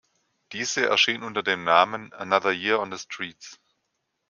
Diese 0.51 0.87
erschien 0.89 1.21
unter 1.21 1.43
dem 1.43 1.63
Namen 1.63 2.11
"Another 2.13 2.49
Year 2.51 2.79
on 2.79 2.91
the 2.91 2.97
Streets". 2.97 3.59